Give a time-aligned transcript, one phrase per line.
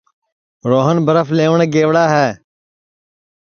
[0.69, 2.27] روہن برپھ لئوٹؔے گئوڑا ہے